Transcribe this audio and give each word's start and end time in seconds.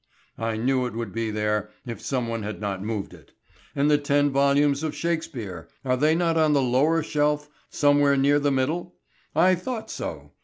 I 0.39 0.57
knew 0.57 0.87
it 0.87 0.95
would 0.95 1.13
be 1.13 1.29
there 1.29 1.69
if 1.85 2.01
some 2.01 2.27
one 2.27 2.41
had 2.41 2.59
not 2.59 2.81
moved 2.83 3.13
it. 3.13 3.33
And 3.75 3.91
the 3.91 3.99
ten 3.99 4.31
volumes 4.31 4.81
of 4.81 4.95
Shakespeare—are 4.95 5.95
they 5.95 6.15
not 6.15 6.37
on 6.37 6.53
the 6.53 6.61
lower 6.63 7.03
shelf 7.03 7.47
somewhere 7.69 8.17
near 8.17 8.39
the 8.39 8.49
middle? 8.51 8.95
I 9.35 9.53
thought 9.53 9.91
so. 9.91 10.31